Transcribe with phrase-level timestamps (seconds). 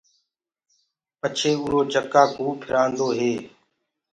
[1.19, 3.33] پڇي اُرو چڪآ ڪوُ ڦِرآندو هي۔